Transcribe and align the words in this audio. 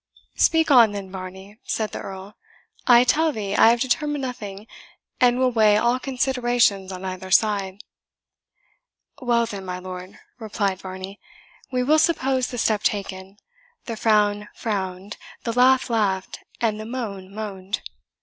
"Speak 0.37 0.71
on, 0.71 0.93
then, 0.93 1.11
Varney," 1.11 1.59
said 1.63 1.91
the 1.91 1.99
Earl; 1.99 2.33
"I 2.87 3.03
tell 3.03 3.31
thee 3.31 3.55
I 3.55 3.69
have 3.69 3.81
determined 3.81 4.23
nothing, 4.23 4.65
and 5.19 5.37
will 5.37 5.51
weigh 5.51 5.77
all 5.77 5.99
considerations 5.99 6.91
on 6.91 7.05
either 7.05 7.29
side." 7.29 7.83
"Well, 9.21 9.45
then, 9.45 9.63
my 9.63 9.77
lord," 9.77 10.17
replied 10.39 10.79
Varney, 10.81 11.19
"we 11.71 11.83
will 11.83 11.99
suppose 11.99 12.47
the 12.47 12.57
step 12.57 12.81
taken, 12.81 13.37
the 13.85 13.95
frown 13.95 14.49
frowned, 14.55 15.17
the 15.43 15.53
laugh 15.53 15.87
laughed, 15.87 16.39
and 16.59 16.79
the 16.79 16.87
moan 16.87 17.31
moaned. 17.31 17.83